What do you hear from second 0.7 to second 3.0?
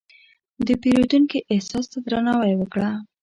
پیرودونکي احساس ته درناوی وکړه.